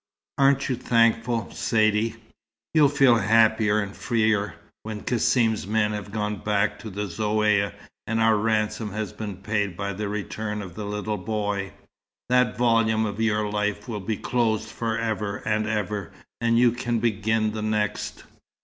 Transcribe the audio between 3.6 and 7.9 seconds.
and freer, when Cassim's men have gone back to the Zaouïa,